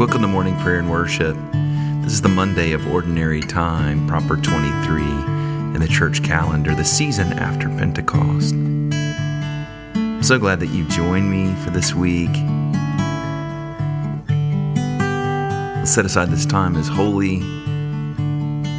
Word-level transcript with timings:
Welcome 0.00 0.22
to 0.22 0.28
morning 0.28 0.56
prayer 0.60 0.78
and 0.78 0.90
worship. 0.90 1.36
This 2.02 2.14
is 2.14 2.22
the 2.22 2.30
Monday 2.30 2.72
of 2.72 2.90
Ordinary 2.90 3.42
Time, 3.42 4.08
proper 4.08 4.38
23 4.38 5.02
in 5.02 5.76
the 5.78 5.86
church 5.86 6.24
calendar, 6.24 6.74
the 6.74 6.86
season 6.86 7.34
after 7.34 7.68
Pentecost. 7.68 8.54
I'm 8.54 10.22
so 10.22 10.38
glad 10.38 10.58
that 10.60 10.68
you 10.68 10.88
joined 10.88 11.30
me 11.30 11.54
for 11.56 11.68
this 11.68 11.94
week. 11.94 12.30
Let's 15.76 15.92
set 15.92 16.06
aside 16.06 16.30
this 16.30 16.46
time 16.46 16.76
as 16.76 16.88
holy. 16.88 17.40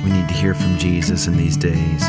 We 0.04 0.10
need 0.10 0.28
to 0.28 0.34
hear 0.34 0.56
from 0.56 0.76
Jesus 0.80 1.28
in 1.28 1.38
these 1.38 1.56
days. 1.56 2.02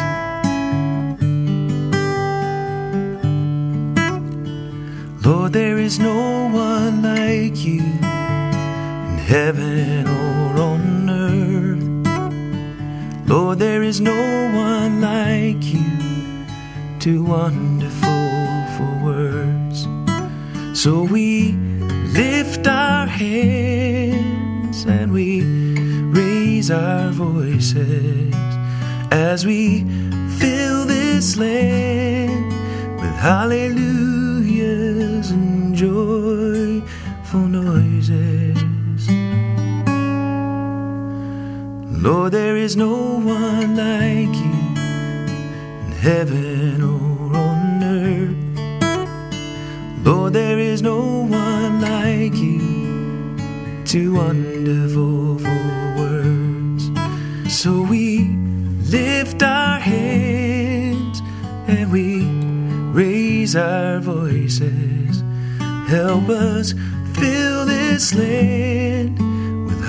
Lord, 5.23 5.53
there 5.53 5.77
is 5.77 5.99
no 5.99 6.49
one 6.49 7.03
like 7.03 7.63
you 7.63 8.02
heaven 9.33 10.07
or 10.07 10.61
on 10.61 11.09
earth. 11.09 11.89
Lord, 13.27 13.59
there 13.61 13.83
is 13.83 13.99
no 13.99 14.13
one 14.53 15.01
like 15.01 15.65
you, 15.73 15.89
too 17.01 17.25
wonderful 17.25 18.29
for 18.77 18.93
words. 19.03 19.89
So 20.79 21.03
we 21.05 21.53
lift 22.13 22.67
our 22.67 23.07
hands 23.07 24.85
and 24.85 25.11
we 25.15 25.41
raise 26.13 26.71
our 26.71 27.11
voices 27.11 28.35
as 29.11 29.47
we 29.47 29.87
fill 30.39 30.85
this 30.85 31.39
land 31.39 32.53
with 33.01 33.17
hallelujahs 33.17 33.71
and 35.31 35.75
joyful 35.75 36.32
Lord, 42.03 42.33
there 42.33 42.57
is 42.57 42.77
no 42.77 42.95
one 43.21 43.77
like 43.77 44.35
you 44.35 44.59
in 45.87 45.93
heaven 46.01 46.83
or 46.83 47.37
on 47.37 47.81
earth. 47.85 48.37
Lord, 50.05 50.33
there 50.33 50.59
is 50.59 50.83
no 50.83 50.99
one 50.99 51.81
like 51.81 52.35
you, 52.35 53.37
too 53.85 54.17
wonderful 54.17 55.39
for 55.39 55.95
words. 55.97 56.91
So 57.49 57.83
we 57.83 58.25
lift 58.91 59.41
our 59.45 59.79
hands 59.79 61.23
and 61.69 61.93
we 61.93 62.27
raise 63.01 63.55
our 63.55 64.01
voices. 64.01 65.23
Help 65.87 66.29
us 66.31 66.75
fill 67.15 67.65
this 67.65 68.13
land 68.13 69.21
with 69.67 69.85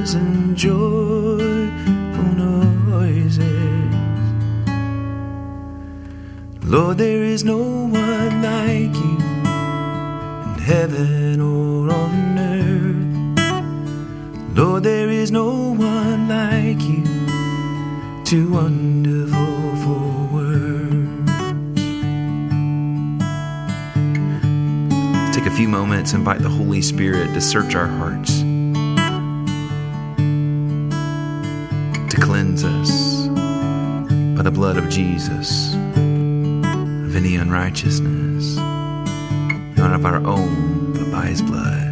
and 0.00 0.56
joyful 0.56 1.42
noises. 2.34 3.36
Lord, 6.64 6.96
there 6.96 7.22
is 7.22 7.44
no 7.44 7.58
one 7.58 8.42
like 8.42 8.94
you 8.94 9.18
in 10.54 10.58
heaven 10.62 11.40
or 11.42 11.92
on 11.92 12.38
earth. 12.38 12.96
Lord, 14.56 14.84
there 14.84 15.10
is 15.10 15.30
no 15.30 15.74
one 15.74 16.28
like 16.28 16.80
you, 16.80 17.04
too 18.24 18.52
wonderful 18.52 19.76
for 19.84 20.28
words. 20.32 21.30
Take 25.36 25.44
a 25.44 25.54
few 25.54 25.68
moments, 25.68 26.14
invite 26.14 26.40
the 26.40 26.48
Holy 26.48 26.80
Spirit 26.80 27.34
to 27.34 27.40
search 27.42 27.74
our 27.74 27.86
hearts, 27.86 28.39
cleanse 32.30 32.62
us 32.62 33.26
by 34.36 34.42
the 34.44 34.52
blood 34.52 34.76
of 34.76 34.88
Jesus 34.88 35.74
of 35.74 37.16
any 37.16 37.34
unrighteousness, 37.34 38.56
not 39.76 39.92
of 39.92 40.06
our 40.06 40.24
own, 40.24 40.92
but 40.92 41.10
by 41.10 41.26
his 41.26 41.42
blood. 41.42 41.88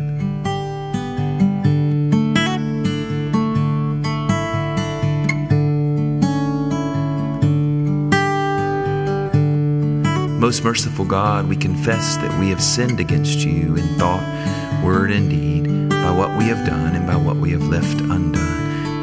Most 10.38 10.62
merciful 10.62 11.04
God, 11.04 11.48
we 11.48 11.56
confess 11.56 12.16
that 12.18 12.38
we 12.38 12.50
have 12.50 12.62
sinned 12.62 13.00
against 13.00 13.40
you 13.40 13.74
in 13.74 13.98
thought, 13.98 14.22
word, 14.84 15.10
and 15.10 15.28
deed, 15.28 15.88
by 15.88 16.12
what 16.12 16.38
we 16.38 16.44
have 16.44 16.64
done 16.64 16.94
and 16.94 17.08
by 17.08 17.16
what 17.16 17.38
we 17.38 17.50
have 17.50 17.66
left 17.66 18.00
undone. 18.02 18.37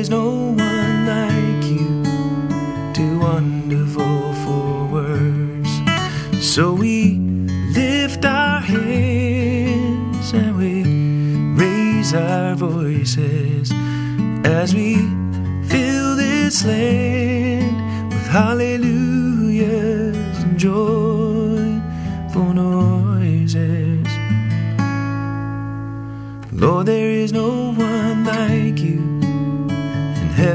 Lord, 0.00 0.08
there 0.08 0.30
is 0.30 0.32
no 0.32 0.54
one 0.56 1.06
like 1.06 1.64
you, 1.64 2.02
too 2.94 3.18
wonderful 3.18 4.32
for 4.44 4.86
words. 4.86 5.68
So 6.40 6.72
we 6.72 7.18
lift 7.74 8.24
our 8.24 8.60
hands 8.60 10.32
and 10.32 10.56
we 10.56 10.84
raise 11.62 12.14
our 12.14 12.54
voices 12.54 13.72
as 14.46 14.74
we 14.74 14.96
fill 15.68 16.16
this 16.16 16.64
land 16.64 18.10
with 18.10 18.26
hallelujahs 18.28 20.16
and 20.44 20.58
joyful 20.58 22.54
noises. 22.54 24.06
Lord, 26.52 26.86
there 26.86 27.10
is 27.10 27.32
no 27.34 27.72
one 27.72 27.89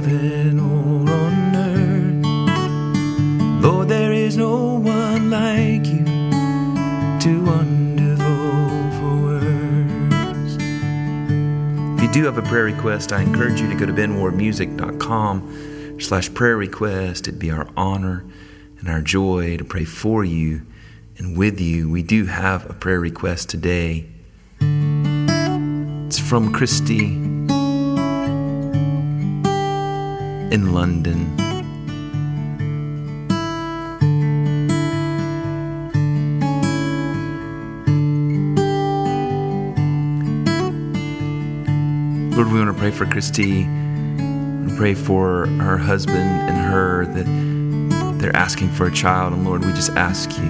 heaven 0.06 0.60
or 0.60 1.10
on 1.10 1.56
earth. 1.56 2.26
Lord, 3.64 3.88
there 3.90 4.14
is 4.14 4.38
no 4.38 4.76
one 4.76 5.32
like 5.32 5.88
you, 5.88 6.06
too 7.20 7.44
wonderful 7.44 8.92
for 9.00 9.16
words. 9.24 10.58
If 11.96 12.04
you 12.04 12.12
do 12.14 12.26
have 12.26 12.38
a 12.38 12.44
prayer 12.44 12.66
request, 12.66 13.12
I 13.12 13.22
encourage 13.22 13.60
you 13.60 13.68
to 13.68 13.74
go 13.76 13.88
to 13.88 13.94
benwardmusic.com 13.94 16.00
slash 16.00 16.32
prayer 16.34 16.58
request. 16.58 17.28
It'd 17.28 17.40
be 17.40 17.50
our 17.50 17.68
honor 17.76 18.24
and 18.80 18.88
our 18.88 19.02
joy 19.02 19.58
to 19.58 19.66
pray 19.66 19.86
for 19.86 20.24
you 20.24 20.62
and 21.18 21.36
with 21.36 21.60
you. 21.60 21.90
We 21.90 22.04
do 22.04 22.26
have 22.26 22.70
a 22.70 22.74
prayer 22.74 23.00
request 23.00 23.50
today. 23.50 24.06
It's 24.60 26.20
from 26.20 26.54
Christy 26.54 27.35
in 30.52 30.74
London. 30.74 31.36
Lord, 42.36 42.52
we 42.52 42.60
want 42.60 42.76
to 42.76 42.80
pray 42.80 42.92
for 42.92 43.06
Christy. 43.06 43.64
We 43.64 44.76
pray 44.76 44.94
for 44.94 45.48
her 45.48 45.78
husband 45.78 46.18
and 46.18 46.58
her 46.58 47.06
that 47.06 48.20
they're 48.20 48.36
asking 48.36 48.70
for 48.72 48.88
a 48.88 48.92
child. 48.92 49.34
And 49.34 49.46
Lord, 49.46 49.64
we 49.64 49.72
just 49.72 49.92
ask 49.92 50.30
you 50.32 50.50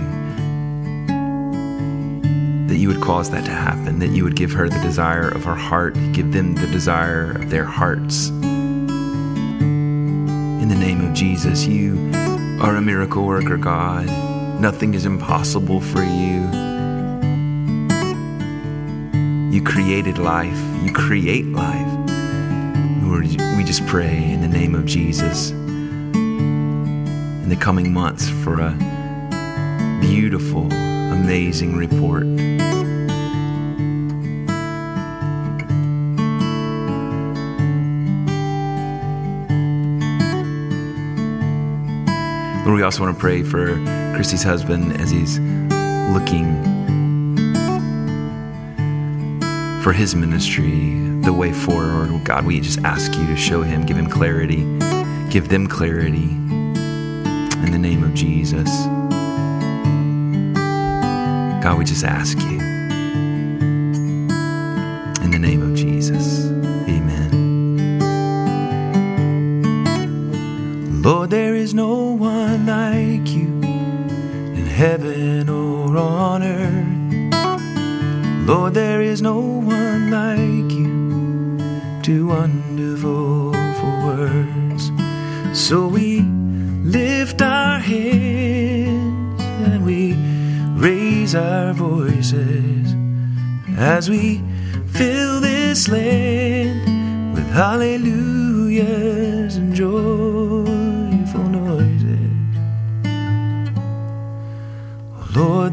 that 2.68 2.78
you 2.78 2.88
would 2.88 3.02
cause 3.02 3.30
that 3.30 3.46
to 3.46 3.52
happen, 3.52 4.00
that 4.00 4.10
you 4.10 4.24
would 4.24 4.36
give 4.36 4.52
her 4.52 4.68
the 4.68 4.80
desire 4.80 5.30
of 5.30 5.44
her 5.44 5.56
heart, 5.56 5.94
give 6.12 6.34
them 6.34 6.56
the 6.56 6.68
desire 6.68 7.32
of 7.34 7.50
their 7.50 7.66
hearts. 7.66 8.32
In 10.66 10.70
the 10.70 10.76
name 10.84 11.06
of 11.06 11.14
Jesus, 11.14 11.68
you 11.68 12.12
are 12.60 12.76
a 12.76 12.82
miracle 12.82 13.24
worker, 13.24 13.56
God. 13.56 14.08
Nothing 14.60 14.96
is 14.96 15.06
impossible 15.06 15.80
for 15.80 16.02
you. 16.02 16.42
You 19.52 19.62
created 19.64 20.18
life, 20.18 20.60
you 20.84 20.92
create 20.92 21.46
life. 21.46 22.10
Lord, 23.04 23.28
we 23.56 23.64
just 23.64 23.86
pray 23.86 24.32
in 24.32 24.42
the 24.42 24.48
name 24.48 24.74
of 24.74 24.88
Jesus 24.88 25.52
in 25.52 27.48
the 27.48 27.56
coming 27.56 27.94
months 27.94 28.28
for 28.28 28.60
a 28.60 28.72
beautiful, 30.02 30.66
amazing 30.74 31.78
report. 31.78 32.24
Lord, 42.66 42.78
we 42.78 42.84
also 42.84 43.04
want 43.04 43.16
to 43.16 43.20
pray 43.22 43.44
for 43.44 43.76
Christy's 44.16 44.42
husband 44.42 45.00
as 45.00 45.12
he's 45.12 45.40
looking 46.10 46.64
for 49.84 49.94
his 49.94 50.16
ministry, 50.16 51.00
the 51.22 51.32
way 51.32 51.54
forward. 51.54 52.24
God, 52.24 52.44
we 52.44 52.60
just 52.60 52.80
ask 52.80 53.14
you 53.16 53.28
to 53.28 53.36
show 53.36 53.62
him, 53.62 53.86
give 53.86 53.98
him 53.98 54.08
clarity, 54.08 54.64
give 55.30 55.50
them 55.50 55.68
clarity 55.68 56.32
in 56.32 57.72
the 57.72 57.78
name 57.78 58.04
of 58.04 58.16
Jesus. 58.16 58.68
God, 61.64 61.78
we 61.78 61.86
just 61.86 62.04
ask 62.04 62.40
you 62.40 62.65
heaven 74.90 75.50
or 75.50 75.98
on 75.98 76.44
earth. 76.44 78.48
Lord, 78.48 78.76
there 78.76 79.02
is 79.02 79.20
no 79.20 79.40
one 79.40 80.12
like 80.12 80.72
you, 80.80 81.58
too 82.04 82.28
wonderful 82.28 83.54
for 83.80 83.94
words. 84.10 84.92
So 85.54 85.88
we 85.88 86.22
lift 86.98 87.42
our 87.42 87.80
hands 87.80 89.42
and 89.68 89.84
we 89.84 90.14
raise 90.80 91.34
our 91.34 91.74
voices 91.74 92.94
as 93.80 94.08
we 94.08 94.40
fill 95.00 95.42
this 95.42 95.88
land 95.88 97.34
with 97.34 97.50
hallelujahs 97.50 99.56
and 99.56 99.74
joyful 99.74 100.35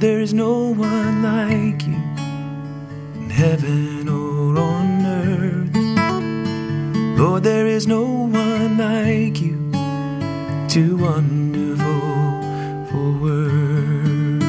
there 0.02 0.20
is 0.20 0.34
no 0.34 0.72
one 0.72 1.22
like 1.22 1.86
you 1.86 1.94
in 3.14 3.30
heaven 3.30 4.08
or 4.08 4.58
on 4.58 5.06
earth. 5.06 5.76
Lord, 7.16 7.44
there 7.44 7.68
is 7.68 7.86
no 7.86 8.02
one 8.02 8.78
like 8.78 9.40
you, 9.40 9.70
too 10.68 10.96
wonderful 10.96 11.86
for 12.90 13.12
words. 13.22 14.44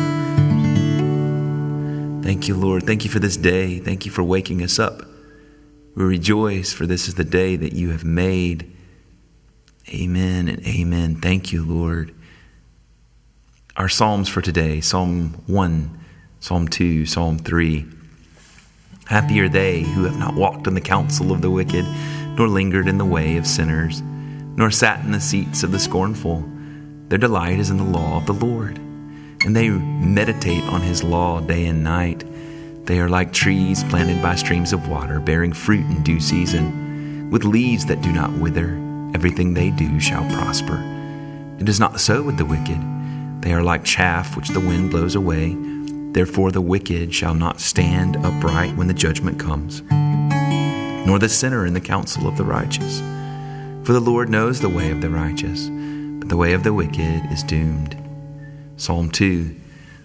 Thank 2.25 2.47
you, 2.47 2.55
Lord. 2.55 2.87
Thank 2.87 3.03
you 3.03 3.11
for 3.11 3.19
this 3.19 3.37
day. 3.37 3.77
Thank 3.77 4.07
you 4.07 4.11
for 4.11 4.23
waking 4.23 4.63
us 4.63 4.79
up. 4.79 5.03
We 5.93 6.03
rejoice, 6.03 6.73
for 6.73 6.87
this 6.87 7.07
is 7.07 7.13
the 7.13 7.23
day 7.23 7.57
that 7.57 7.73
you 7.73 7.91
have 7.91 8.03
made. 8.03 8.75
Amen 9.89 10.47
and 10.47 10.65
amen. 10.65 11.21
Thank 11.21 11.53
you, 11.53 11.63
Lord. 11.63 12.11
Our 13.75 13.89
Psalms 13.89 14.29
for 14.29 14.39
today 14.39 14.81
Psalm 14.81 15.33
1, 15.47 15.99
Psalm 16.39 16.67
2, 16.67 17.07
Psalm 17.07 17.39
3. 17.39 17.85
Happy 19.07 19.39
are 19.39 19.49
they 19.49 19.81
who 19.81 20.03
have 20.03 20.19
not 20.19 20.35
walked 20.35 20.67
in 20.67 20.75
the 20.75 20.79
counsel 20.79 21.31
of 21.31 21.41
the 21.41 21.49
wicked, 21.49 21.83
nor 22.37 22.47
lingered 22.47 22.87
in 22.87 22.99
the 22.99 23.05
way 23.05 23.35
of 23.35 23.47
sinners, 23.47 24.03
nor 24.03 24.69
sat 24.69 25.03
in 25.03 25.11
the 25.11 25.19
seats 25.19 25.63
of 25.63 25.71
the 25.71 25.79
scornful. 25.79 26.47
Their 27.09 27.17
delight 27.17 27.57
is 27.57 27.71
in 27.71 27.77
the 27.77 27.83
law 27.83 28.17
of 28.17 28.27
the 28.27 28.33
Lord, 28.33 28.77
and 28.77 29.55
they 29.55 29.69
meditate 29.69 30.63
on 30.65 30.81
his 30.81 31.03
law 31.03 31.39
day 31.39 31.65
and 31.65 31.83
night. 31.83 32.23
They 32.85 32.99
are 32.99 33.09
like 33.09 33.33
trees 33.33 33.83
planted 33.85 34.21
by 34.21 34.35
streams 34.35 34.71
of 34.71 34.87
water, 34.87 35.19
bearing 35.19 35.51
fruit 35.51 35.85
in 35.87 36.03
due 36.03 36.19
season, 36.19 37.31
with 37.31 37.43
leaves 37.43 37.87
that 37.87 38.03
do 38.03 38.11
not 38.11 38.33
wither. 38.33 38.79
Everything 39.15 39.55
they 39.55 39.71
do 39.71 39.99
shall 39.99 40.29
prosper. 40.29 40.77
It 41.59 41.67
is 41.67 41.79
not 41.79 41.99
so 41.99 42.21
with 42.21 42.37
the 42.37 42.45
wicked. 42.45 42.79
They 43.43 43.51
are 43.51 43.61
like 43.61 43.83
chaff 43.83 44.37
which 44.37 44.47
the 44.47 44.61
wind 44.61 44.89
blows 44.89 45.15
away. 45.15 45.57
Therefore, 46.13 46.49
the 46.49 46.61
wicked 46.61 47.13
shall 47.13 47.33
not 47.33 47.59
stand 47.59 48.15
upright 48.25 48.77
when 48.77 48.87
the 48.87 48.93
judgment 48.93 49.37
comes, 49.37 49.81
nor 51.05 51.19
the 51.19 51.27
sinner 51.27 51.65
in 51.65 51.73
the 51.73 51.81
counsel 51.81 52.25
of 52.25 52.37
the 52.37 52.45
righteous. 52.45 53.01
For 53.85 53.91
the 53.91 53.99
Lord 53.99 54.29
knows 54.29 54.61
the 54.61 54.69
way 54.69 54.91
of 54.91 55.01
the 55.01 55.09
righteous, 55.09 55.67
but 56.19 56.29
the 56.29 56.37
way 56.37 56.53
of 56.53 56.63
the 56.63 56.73
wicked 56.73 57.29
is 57.33 57.43
doomed. 57.43 57.97
Psalm 58.77 59.11
2 59.11 59.53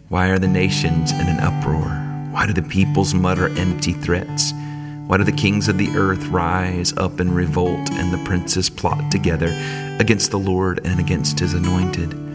Why 0.09 0.31
are 0.31 0.41
the 0.41 0.49
nations 0.49 1.13
in 1.13 1.29
an 1.29 1.39
uproar? 1.39 1.91
Why 2.33 2.45
do 2.45 2.53
the 2.53 2.69
peoples 2.69 3.15
mutter 3.15 3.57
empty 3.57 3.93
threats? 3.93 4.53
Why 5.07 5.17
do 5.17 5.23
the 5.23 5.31
kings 5.31 5.69
of 5.69 5.79
the 5.79 5.97
earth 5.97 6.27
rise 6.27 6.93
up 6.97 7.21
in 7.21 7.33
revolt 7.33 7.89
and 7.93 8.13
the 8.13 8.25
princes 8.25 8.69
plot 8.69 9.13
together 9.13 9.57
against 10.01 10.33
the 10.33 10.41
Lord 10.41 10.85
and 10.85 10.99
against 10.99 11.39
his 11.39 11.55
anointed? 11.55 12.28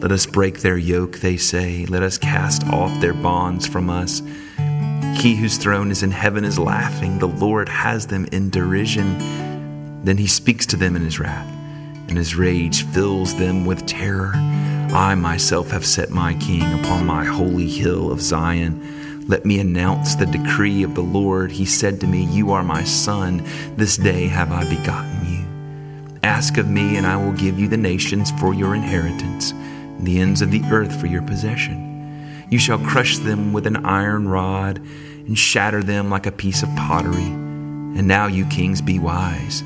Let 0.00 0.12
us 0.12 0.26
break 0.26 0.60
their 0.60 0.78
yoke, 0.78 1.18
they 1.18 1.36
say. 1.36 1.84
Let 1.86 2.04
us 2.04 2.18
cast 2.18 2.64
off 2.68 3.00
their 3.00 3.14
bonds 3.14 3.66
from 3.66 3.90
us. 3.90 4.22
He 5.20 5.34
whose 5.34 5.56
throne 5.56 5.90
is 5.90 6.04
in 6.04 6.12
heaven 6.12 6.44
is 6.44 6.56
laughing. 6.56 7.18
The 7.18 7.26
Lord 7.26 7.68
has 7.68 8.06
them 8.06 8.26
in 8.30 8.50
derision. 8.50 10.04
Then 10.04 10.16
he 10.16 10.28
speaks 10.28 10.66
to 10.66 10.76
them 10.76 10.94
in 10.94 11.02
his 11.02 11.18
wrath, 11.18 11.48
and 12.08 12.16
his 12.16 12.36
rage 12.36 12.84
fills 12.86 13.34
them 13.34 13.64
with 13.64 13.86
terror. 13.86 14.32
I 14.36 15.16
myself 15.16 15.70
have 15.70 15.84
set 15.84 16.10
my 16.10 16.34
king 16.34 16.62
upon 16.78 17.04
my 17.04 17.24
holy 17.24 17.68
hill 17.68 18.12
of 18.12 18.20
Zion. 18.20 19.26
Let 19.26 19.44
me 19.44 19.58
announce 19.58 20.14
the 20.14 20.26
decree 20.26 20.84
of 20.84 20.94
the 20.94 21.02
Lord. 21.02 21.50
He 21.50 21.66
said 21.66 22.00
to 22.00 22.06
me, 22.06 22.24
You 22.24 22.52
are 22.52 22.62
my 22.62 22.84
son. 22.84 23.44
This 23.76 23.96
day 23.96 24.28
have 24.28 24.52
I 24.52 24.62
begotten 24.70 25.26
you. 25.26 26.18
Ask 26.22 26.56
of 26.56 26.70
me, 26.70 26.96
and 26.96 27.06
I 27.06 27.16
will 27.16 27.32
give 27.32 27.58
you 27.58 27.66
the 27.66 27.76
nations 27.76 28.30
for 28.38 28.54
your 28.54 28.74
inheritance, 28.74 29.52
the 30.04 30.20
ends 30.20 30.42
of 30.42 30.50
the 30.50 30.62
earth 30.70 31.00
for 31.00 31.06
your 31.06 31.22
possession. 31.22 32.46
You 32.50 32.58
shall 32.58 32.78
crush 32.78 33.18
them 33.18 33.52
with 33.52 33.66
an 33.66 33.84
iron 33.84 34.28
rod, 34.28 34.78
and 34.78 35.38
shatter 35.38 35.82
them 35.82 36.08
like 36.08 36.26
a 36.26 36.32
piece 36.32 36.62
of 36.62 36.74
pottery. 36.76 37.22
And 37.22 38.08
now, 38.08 38.26
you 38.26 38.46
kings, 38.46 38.80
be 38.80 38.98
wise. 38.98 39.62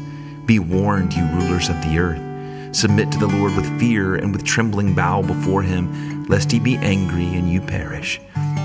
Be 0.46 0.58
warned, 0.58 1.14
you 1.14 1.24
rulers 1.26 1.68
of 1.68 1.80
the 1.82 1.98
earth. 1.98 2.74
Submit 2.74 3.12
to 3.12 3.18
the 3.18 3.28
Lord 3.28 3.54
with 3.54 3.78
fear 3.78 4.16
and 4.16 4.32
with 4.32 4.44
trembling 4.44 4.94
bow 4.94 5.22
before 5.22 5.62
him, 5.62 6.26
lest 6.26 6.50
he 6.50 6.58
be 6.58 6.76
angry 6.76 7.26
and 7.26 7.50
you 7.50 7.60
perish 7.60 8.20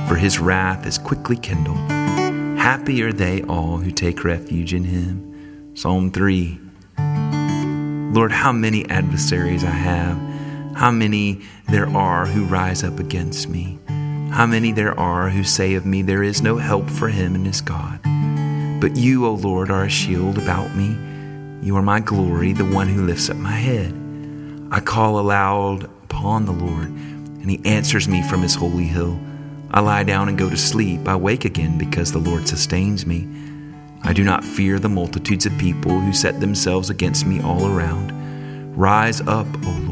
for 0.07 0.15
his 0.15 0.39
wrath 0.39 0.85
is 0.85 0.97
quickly 0.97 1.35
kindled. 1.35 1.77
Happy 2.57 3.03
are 3.03 3.11
they 3.11 3.43
all 3.43 3.77
who 3.77 3.91
take 3.91 4.23
refuge 4.23 4.73
in 4.73 4.85
him. 4.85 5.75
Psalm 5.75 6.11
3 6.11 6.59
Lord, 8.13 8.31
how 8.31 8.53
many 8.53 8.89
adversaries 8.89 9.65
I 9.65 9.69
have, 9.69 10.17
how 10.77 10.91
many 10.91 11.41
there 11.69 11.89
are 11.97 12.27
who 12.27 12.45
rise 12.45 12.83
up 12.83 12.99
against 12.99 13.49
me, 13.49 13.79
how 14.29 14.45
many 14.45 14.71
there 14.71 14.97
are 14.99 15.27
who 15.27 15.43
say 15.43 15.73
of 15.73 15.87
me, 15.87 16.03
There 16.03 16.21
is 16.21 16.43
no 16.43 16.57
help 16.57 16.87
for 16.87 17.07
him 17.07 17.33
in 17.33 17.45
his 17.45 17.61
God. 17.61 17.99
But 18.79 18.95
you, 18.95 19.25
O 19.25 19.33
Lord, 19.33 19.71
are 19.71 19.85
a 19.85 19.89
shield 19.89 20.37
about 20.37 20.75
me. 20.75 20.95
You 21.65 21.75
are 21.77 21.81
my 21.81 21.99
glory, 21.99 22.53
the 22.53 22.63
one 22.63 22.87
who 22.87 23.07
lifts 23.07 23.27
up 23.27 23.37
my 23.37 23.53
head. 23.53 23.91
I 24.69 24.79
call 24.79 25.19
aloud 25.19 25.85
upon 26.03 26.45
the 26.45 26.51
Lord, 26.51 26.89
and 26.89 27.49
he 27.49 27.59
answers 27.65 28.07
me 28.07 28.21
from 28.29 28.43
his 28.43 28.53
holy 28.53 28.85
hill. 28.85 29.19
I 29.71 29.79
lie 29.79 30.03
down 30.03 30.29
and 30.29 30.37
go 30.37 30.47
to 30.47 30.57
sleep. 30.57 31.07
I 31.07 31.15
wake 31.15 31.43
again 31.43 31.79
because 31.79 32.11
the 32.11 32.19
Lord 32.19 32.47
sustains 32.47 33.03
me. 33.03 33.27
I 34.03 34.13
do 34.13 34.23
not 34.23 34.43
fear 34.43 34.77
the 34.77 34.89
multitudes 34.89 35.47
of 35.47 35.57
people 35.57 35.99
who 35.99 36.13
set 36.13 36.39
themselves 36.39 36.91
against 36.91 37.25
me 37.25 37.41
all 37.41 37.65
around. 37.65 38.11
Rise 38.77 39.21
up, 39.21 39.47
O. 39.65 39.86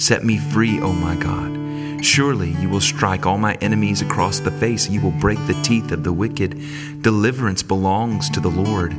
Set 0.00 0.24
me 0.24 0.38
free, 0.38 0.80
O 0.80 0.94
my 0.94 1.14
God. 1.14 2.02
Surely 2.02 2.52
you 2.52 2.70
will 2.70 2.80
strike 2.80 3.26
all 3.26 3.36
my 3.36 3.52
enemies 3.60 4.00
across 4.00 4.40
the 4.40 4.50
face. 4.50 4.88
You 4.88 5.02
will 5.02 5.10
break 5.10 5.38
the 5.46 5.60
teeth 5.62 5.92
of 5.92 6.04
the 6.04 6.12
wicked. 6.12 6.58
Deliverance 7.02 7.62
belongs 7.62 8.30
to 8.30 8.40
the 8.40 8.48
Lord. 8.48 8.96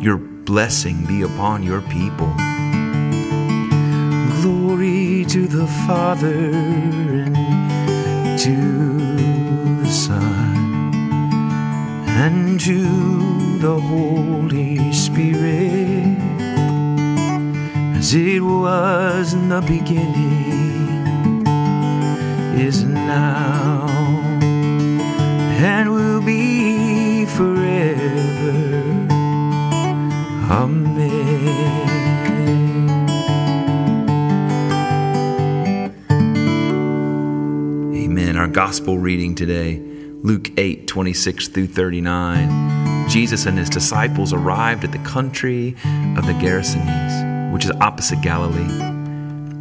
Your 0.00 0.16
blessing 0.16 1.04
be 1.04 1.20
upon 1.20 1.62
your 1.62 1.82
people. 1.82 2.32
Glory 4.40 5.26
to 5.26 5.46
the 5.46 5.66
Father 5.86 6.50
and 6.54 8.38
to 8.38 9.82
the 9.82 9.90
Son 9.90 10.56
and 12.08 12.58
to 12.60 13.58
the 13.58 13.78
Holy 13.78 14.92
Spirit, 14.94 15.87
as 18.08 18.14
it 18.14 18.40
was 18.40 19.34
in 19.34 19.50
the 19.50 19.60
beginning, 19.60 21.46
is 22.58 22.82
now, 22.82 23.86
and 25.60 25.92
will 25.92 26.22
be 26.22 27.26
forever. 27.26 28.72
Amen. 30.50 31.18
Amen. 37.94 38.36
our 38.38 38.48
gospel 38.48 38.96
reading 38.96 39.34
today, 39.34 39.82
Luke 40.22 40.50
8 40.56 40.86
26 40.86 41.48
through 41.48 41.66
39. 41.66 42.78
Jesus 43.08 43.46
and 43.46 43.58
his 43.58 43.70
disciples 43.70 44.32
arrived 44.34 44.84
at 44.84 44.92
the 44.92 44.98
country 44.98 45.74
of 46.16 46.26
the 46.26 46.34
Gerasenes, 46.34 47.27
which 47.58 47.64
is 47.64 47.72
opposite 47.80 48.20
Galilee. 48.20 48.70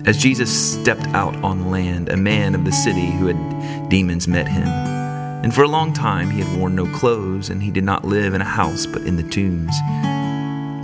As 0.06 0.20
Jesus 0.20 0.52
stepped 0.80 1.08
out 1.16 1.36
on 1.38 1.72
land, 1.72 2.10
a 2.10 2.16
man 2.16 2.54
of 2.54 2.64
the 2.64 2.72
city 2.72 3.08
who 3.08 3.26
had 3.26 3.90
demons 3.90 4.28
met 4.28 4.48
him. 4.48 4.68
And 4.68 5.52
for 5.52 5.64
a 5.64 5.68
long 5.68 5.94
time 5.94 6.30
he 6.30 6.42
had 6.42 6.60
worn 6.60 6.76
no 6.76 6.86
clothes, 6.94 7.50
and 7.50 7.64
he 7.64 7.72
did 7.72 7.84
not 7.84 8.06
live 8.06 8.36
in 8.36 8.42
a 8.42 8.46
house 8.46 8.86
but 8.86 9.02
in 9.02 9.16
the 9.16 9.24
tombs. 9.24 9.74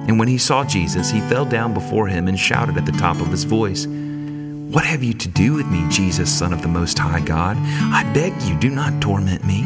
And 0.07 0.17
when 0.17 0.27
he 0.27 0.39
saw 0.39 0.63
Jesus, 0.63 1.11
he 1.11 1.19
fell 1.29 1.45
down 1.45 1.75
before 1.75 2.07
him 2.07 2.27
and 2.27 2.39
shouted 2.39 2.77
at 2.77 2.87
the 2.87 2.91
top 2.93 3.21
of 3.21 3.27
his 3.27 3.43
voice, 3.43 3.85
What 3.85 4.83
have 4.83 5.03
you 5.03 5.13
to 5.13 5.27
do 5.27 5.53
with 5.53 5.67
me, 5.67 5.87
Jesus, 5.91 6.35
Son 6.35 6.51
of 6.51 6.63
the 6.63 6.67
Most 6.67 6.97
High 6.97 7.21
God? 7.21 7.57
I 7.59 8.11
beg 8.15 8.41
you, 8.41 8.57
do 8.57 8.71
not 8.71 8.99
torment 9.03 9.45
me. 9.45 9.61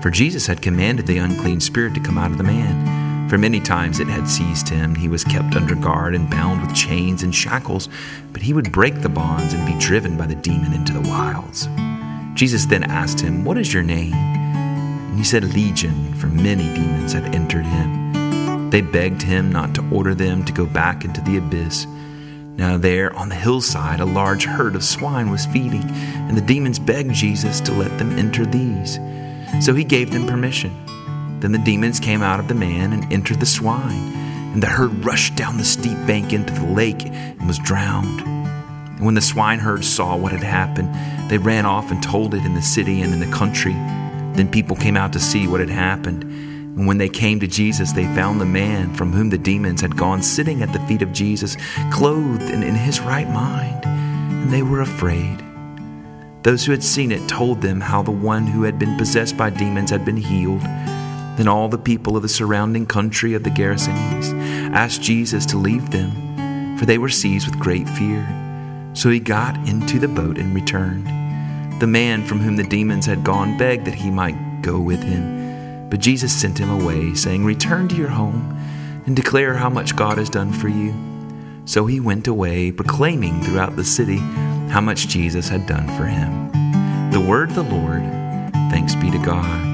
For 0.00 0.08
Jesus 0.08 0.46
had 0.46 0.62
commanded 0.62 1.06
the 1.06 1.18
unclean 1.18 1.60
spirit 1.60 1.92
to 1.92 2.00
come 2.00 2.16
out 2.16 2.30
of 2.30 2.38
the 2.38 2.44
man. 2.44 3.03
For 3.28 3.38
many 3.38 3.58
times 3.58 4.00
it 4.00 4.06
had 4.06 4.28
seized 4.28 4.68
him. 4.68 4.94
He 4.94 5.08
was 5.08 5.24
kept 5.24 5.56
under 5.56 5.74
guard 5.74 6.14
and 6.14 6.30
bound 6.30 6.60
with 6.60 6.74
chains 6.74 7.22
and 7.22 7.34
shackles, 7.34 7.88
but 8.32 8.42
he 8.42 8.52
would 8.52 8.70
break 8.70 9.00
the 9.00 9.08
bonds 9.08 9.54
and 9.54 9.66
be 9.66 9.78
driven 9.78 10.16
by 10.16 10.26
the 10.26 10.34
demon 10.34 10.72
into 10.72 10.92
the 10.92 11.08
wilds. 11.08 11.66
Jesus 12.34 12.66
then 12.66 12.84
asked 12.84 13.20
him, 13.20 13.44
What 13.44 13.58
is 13.58 13.72
your 13.72 13.82
name? 13.82 14.12
And 14.12 15.18
he 15.18 15.24
said, 15.24 15.44
Legion, 15.54 16.14
for 16.14 16.26
many 16.26 16.64
demons 16.74 17.12
had 17.12 17.34
entered 17.34 17.64
him. 17.64 18.70
They 18.70 18.80
begged 18.82 19.22
him 19.22 19.50
not 19.50 19.74
to 19.76 19.88
order 19.90 20.14
them 20.14 20.44
to 20.44 20.52
go 20.52 20.66
back 20.66 21.04
into 21.04 21.20
the 21.20 21.38
abyss. 21.38 21.86
Now, 22.56 22.76
there 22.76 23.12
on 23.16 23.28
the 23.28 23.34
hillside, 23.34 24.00
a 24.00 24.04
large 24.04 24.44
herd 24.44 24.76
of 24.76 24.84
swine 24.84 25.30
was 25.30 25.46
feeding, 25.46 25.82
and 25.82 26.36
the 26.36 26.40
demons 26.40 26.78
begged 26.78 27.14
Jesus 27.14 27.60
to 27.62 27.72
let 27.72 27.96
them 27.98 28.16
enter 28.18 28.44
these. 28.44 28.98
So 29.64 29.74
he 29.74 29.84
gave 29.84 30.12
them 30.12 30.26
permission. 30.26 30.72
Then 31.44 31.52
the 31.52 31.58
demons 31.58 32.00
came 32.00 32.22
out 32.22 32.40
of 32.40 32.48
the 32.48 32.54
man 32.54 32.94
and 32.94 33.12
entered 33.12 33.38
the 33.38 33.44
swine, 33.44 34.14
and 34.54 34.62
the 34.62 34.66
herd 34.66 35.04
rushed 35.04 35.36
down 35.36 35.58
the 35.58 35.64
steep 35.64 35.98
bank 36.06 36.32
into 36.32 36.54
the 36.54 36.64
lake 36.64 37.04
and 37.04 37.46
was 37.46 37.58
drowned. 37.58 38.22
And 38.22 39.04
when 39.04 39.12
the 39.12 39.20
swineherd 39.20 39.84
saw 39.84 40.16
what 40.16 40.32
had 40.32 40.42
happened, 40.42 40.88
they 41.30 41.36
ran 41.36 41.66
off 41.66 41.90
and 41.90 42.02
told 42.02 42.32
it 42.32 42.46
in 42.46 42.54
the 42.54 42.62
city 42.62 43.02
and 43.02 43.12
in 43.12 43.20
the 43.20 43.30
country. 43.30 43.74
Then 44.32 44.50
people 44.50 44.74
came 44.74 44.96
out 44.96 45.12
to 45.12 45.20
see 45.20 45.46
what 45.46 45.60
had 45.60 45.68
happened. 45.68 46.22
And 46.22 46.86
when 46.86 46.96
they 46.96 47.10
came 47.10 47.40
to 47.40 47.46
Jesus, 47.46 47.92
they 47.92 48.04
found 48.14 48.40
the 48.40 48.46
man 48.46 48.94
from 48.94 49.12
whom 49.12 49.28
the 49.28 49.36
demons 49.36 49.82
had 49.82 49.98
gone 49.98 50.22
sitting 50.22 50.62
at 50.62 50.72
the 50.72 50.80
feet 50.86 51.02
of 51.02 51.12
Jesus, 51.12 51.58
clothed 51.92 52.40
and 52.40 52.64
in 52.64 52.74
his 52.74 53.00
right 53.00 53.28
mind. 53.28 53.84
And 53.84 54.50
they 54.50 54.62
were 54.62 54.80
afraid. 54.80 55.44
Those 56.42 56.64
who 56.64 56.72
had 56.72 56.82
seen 56.82 57.12
it 57.12 57.28
told 57.28 57.60
them 57.60 57.82
how 57.82 58.02
the 58.02 58.10
one 58.10 58.46
who 58.46 58.62
had 58.62 58.78
been 58.78 58.96
possessed 58.96 59.36
by 59.36 59.50
demons 59.50 59.90
had 59.90 60.06
been 60.06 60.16
healed. 60.16 60.62
Then 61.36 61.48
all 61.48 61.68
the 61.68 61.78
people 61.78 62.16
of 62.16 62.22
the 62.22 62.28
surrounding 62.28 62.86
country 62.86 63.34
of 63.34 63.42
the 63.42 63.50
Gerasenes 63.50 64.32
asked 64.72 65.02
Jesus 65.02 65.44
to 65.46 65.58
leave 65.58 65.90
them, 65.90 66.76
for 66.78 66.86
they 66.86 66.98
were 66.98 67.08
seized 67.08 67.48
with 67.48 67.58
great 67.58 67.88
fear. 67.88 68.26
So 68.94 69.10
he 69.10 69.18
got 69.18 69.56
into 69.68 69.98
the 69.98 70.08
boat 70.08 70.38
and 70.38 70.54
returned. 70.54 71.08
The 71.80 71.86
man 71.88 72.24
from 72.24 72.40
whom 72.40 72.56
the 72.56 72.62
demons 72.62 73.06
had 73.06 73.24
gone 73.24 73.58
begged 73.58 73.84
that 73.86 73.94
he 73.94 74.10
might 74.10 74.62
go 74.62 74.78
with 74.78 75.02
him. 75.02 75.88
But 75.90 76.00
Jesus 76.00 76.32
sent 76.32 76.58
him 76.58 76.70
away, 76.70 77.14
saying, 77.14 77.44
Return 77.44 77.88
to 77.88 77.96
your 77.96 78.08
home 78.08 78.56
and 79.06 79.16
declare 79.16 79.54
how 79.54 79.68
much 79.68 79.96
God 79.96 80.18
has 80.18 80.30
done 80.30 80.52
for 80.52 80.68
you. 80.68 80.94
So 81.66 81.86
he 81.86 81.98
went 81.98 82.28
away, 82.28 82.70
proclaiming 82.70 83.42
throughout 83.42 83.74
the 83.74 83.84
city 83.84 84.18
how 84.68 84.80
much 84.80 85.08
Jesus 85.08 85.48
had 85.48 85.66
done 85.66 85.86
for 85.96 86.04
him. 86.04 87.10
The 87.10 87.20
word 87.20 87.50
of 87.50 87.56
the 87.56 87.62
Lord. 87.62 88.02
Thanks 88.70 88.94
be 88.94 89.10
to 89.10 89.18
God. 89.18 89.73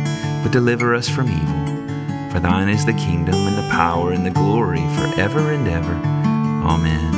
but 0.41 0.51
deliver 0.51 0.95
us 0.95 1.07
from 1.07 1.27
evil. 1.27 2.31
For 2.31 2.39
thine 2.39 2.69
is 2.69 2.85
the 2.85 2.93
kingdom 2.93 3.35
and 3.35 3.57
the 3.57 3.69
power 3.71 4.11
and 4.11 4.25
the 4.25 4.31
glory 4.31 4.79
forever 4.95 5.51
and 5.51 5.67
ever. 5.67 5.93
Amen. 6.65 7.13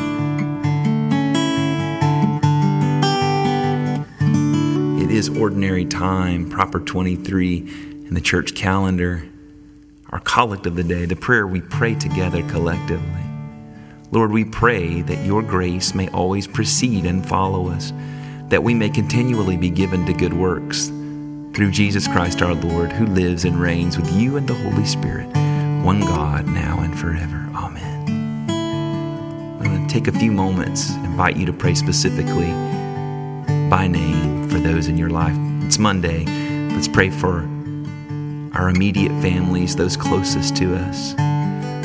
It 4.99 5.11
is 5.11 5.29
ordinary 5.29 5.85
time, 5.85 6.49
proper 6.49 6.79
23 6.79 7.57
in 7.57 8.13
the 8.13 8.21
church 8.21 8.55
calendar. 8.55 9.23
Our 10.09 10.19
collect 10.19 10.65
of 10.65 10.75
the 10.75 10.83
day, 10.83 11.05
the 11.05 11.15
prayer 11.15 11.45
we 11.47 11.61
pray 11.61 11.95
together 11.95 12.41
collectively. 12.49 13.07
Lord, 14.11 14.31
we 14.31 14.45
pray 14.45 15.01
that 15.01 15.25
your 15.25 15.41
grace 15.41 15.95
may 15.95 16.09
always 16.09 16.47
precede 16.47 17.05
and 17.05 17.27
follow 17.27 17.69
us, 17.69 17.93
that 18.49 18.63
we 18.63 18.73
may 18.73 18.89
continually 18.89 19.57
be 19.57 19.69
given 19.69 20.05
to 20.05 20.13
good 20.13 20.33
works 20.33 20.91
through 21.53 21.69
Jesus 21.69 22.07
Christ 22.07 22.41
our 22.41 22.55
Lord, 22.55 22.91
who 22.91 23.05
lives 23.05 23.45
and 23.45 23.59
reigns 23.59 23.97
with 23.97 24.11
you 24.11 24.37
and 24.37 24.47
the 24.47 24.55
Holy 24.55 24.85
Spirit, 24.85 25.27
one 25.83 25.99
God, 25.99 26.47
now 26.47 26.79
and 26.79 26.97
forever. 26.97 27.47
Amen. 27.55 28.49
I'm 28.49 29.63
going 29.63 29.87
to 29.87 29.93
take 29.93 30.07
a 30.07 30.17
few 30.17 30.31
moments, 30.31 30.89
invite 30.89 31.37
you 31.37 31.45
to 31.45 31.53
pray 31.53 31.75
specifically 31.75 32.51
by 33.69 33.87
name 33.87 34.49
for 34.49 34.57
those 34.59 34.87
in 34.87 34.97
your 34.97 35.11
life. 35.11 35.35
It's 35.65 35.77
Monday. 35.77 36.25
Let's 36.73 36.87
pray 36.87 37.11
for 37.11 37.47
our 38.53 38.69
immediate 38.69 39.11
families, 39.21 39.75
those 39.75 39.95
closest 39.95 40.55
to 40.57 40.75
us. 40.75 41.11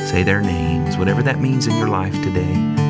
Say 0.09 0.23
their 0.23 0.41
names, 0.41 0.97
whatever 0.97 1.21
that 1.21 1.39
means 1.39 1.67
in 1.67 1.75
your 1.77 1.89
life 1.89 2.13
today. 2.23 2.88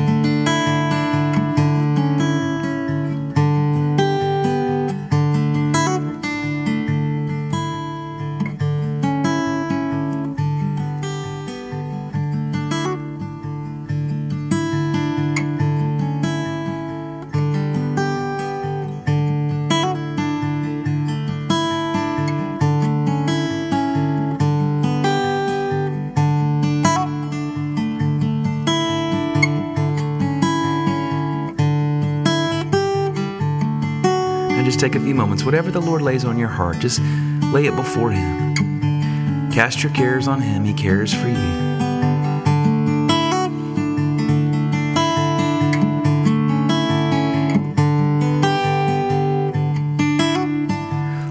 Take 34.80 34.94
a 34.94 35.00
few 35.00 35.14
moments, 35.14 35.44
whatever 35.44 35.70
the 35.70 35.80
Lord 35.80 36.00
lays 36.00 36.24
on 36.24 36.38
your 36.38 36.48
heart, 36.48 36.78
just 36.78 37.02
lay 37.52 37.66
it 37.66 37.76
before 37.76 38.10
Him. 38.10 38.54
Cast 39.52 39.82
your 39.82 39.92
cares 39.92 40.26
on 40.26 40.40
Him, 40.40 40.64
He 40.64 40.72
cares 40.72 41.12
for 41.12 41.28
you. 41.28 41.34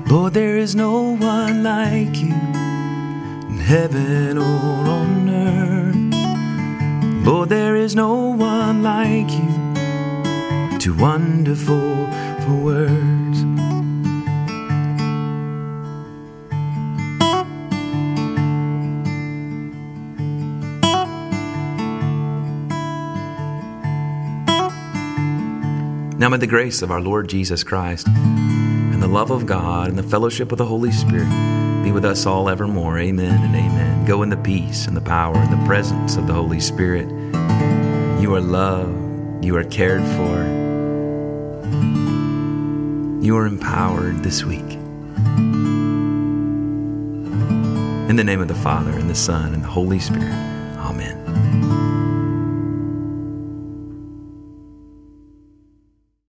Lord, 0.08 0.36
there 0.36 0.58
is 0.58 0.76
no 0.76 1.16
one 1.16 1.64
like 1.64 2.18
you 2.18 2.36
in 3.50 3.58
heaven 3.58 4.38
or 4.38 4.44
on 4.44 5.28
earth. 5.28 5.96
Lord, 7.26 7.50
there 7.50 7.76
is 7.76 7.96
no 7.96 8.30
one 8.30 8.84
like 8.84 9.32
you, 9.32 10.78
too 10.78 10.94
wonderful 10.94 12.06
for 12.46 12.54
words. 12.54 13.19
Now 26.20 26.28
may 26.28 26.36
the 26.36 26.48
grace 26.48 26.82
of 26.82 26.92
our 26.92 27.00
Lord 27.00 27.30
Jesus 27.30 27.64
Christ 27.64 28.06
and 28.10 29.02
the 29.02 29.08
love 29.08 29.32
of 29.32 29.46
God 29.46 29.88
and 29.88 29.98
the 29.98 30.04
fellowship 30.04 30.52
of 30.52 30.58
the 30.58 30.66
Holy 30.66 30.92
Spirit 30.92 31.30
be 31.82 31.94
with 31.94 32.04
us 32.04 32.26
all 32.26 32.50
evermore. 32.50 33.00
Amen 33.00 33.42
and 33.42 33.56
amen. 33.56 34.04
Go 34.04 34.22
in 34.22 34.30
the 34.30 34.36
peace 34.36 34.86
and 34.86 34.98
the 34.98 35.02
power 35.02 35.38
and 35.38 35.50
the 35.50 35.66
presence 35.66 36.18
of 36.18 36.28
the 36.28 36.34
Holy 36.34 36.60
Spirit. 36.60 37.08
You 38.22 38.36
are 38.36 38.42
loved. 38.42 39.46
You 39.46 39.56
are 39.56 39.64
cared 39.64 40.02
for. 40.18 40.44
You 43.24 43.38
are 43.38 43.46
empowered 43.46 44.22
this 44.22 44.44
week. 44.44 44.74
In 48.10 48.18
the 48.18 48.26
name 48.26 48.42
of 48.42 48.50
the 48.50 48.56
Father, 48.56 48.92
and 48.92 49.10
the 49.10 49.16
Son, 49.16 49.54
and 49.54 49.64
the 49.64 49.70
Holy 49.70 50.00
Spirit. 50.00 50.34
Amen. 50.80 51.49